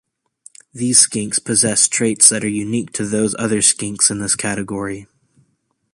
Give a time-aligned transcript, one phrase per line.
[0.73, 5.05] These skinks possess traits that are unique to those other skinks in this category.